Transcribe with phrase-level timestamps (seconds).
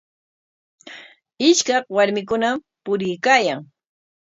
[1.49, 3.59] Ishkaq warmikunam puriykaayan.